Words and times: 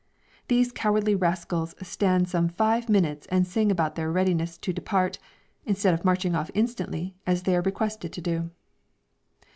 These 0.47 0.71
cowardly 0.71 1.13
rascals 1.13 1.75
stand 1.83 2.27
some 2.27 2.49
five 2.49 2.89
minutes 2.89 3.27
and 3.27 3.45
sing 3.45 3.69
about 3.71 3.93
their 3.93 4.11
readiness 4.11 4.57
to 4.57 4.73
depart, 4.73 5.19
instead 5.63 5.93
of 5.93 6.03
marching 6.03 6.33
off 6.33 6.49
instantly, 6.55 7.13
as 7.27 7.43
they 7.43 7.55
are 7.55 7.61
requested 7.61 8.11
to 8.13 8.21
do. 8.21 8.49